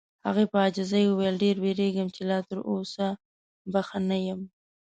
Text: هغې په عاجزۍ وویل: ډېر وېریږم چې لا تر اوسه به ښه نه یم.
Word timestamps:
هغې 0.27 0.45
په 0.51 0.57
عاجزۍ 0.63 1.03
وویل: 1.07 1.35
ډېر 1.43 1.55
وېریږم 1.63 2.07
چې 2.15 2.21
لا 2.29 2.39
تر 2.49 2.57
اوسه 2.71 3.05
به 3.71 3.81
ښه 3.87 3.99
نه 4.09 4.17
یم. 4.27 4.41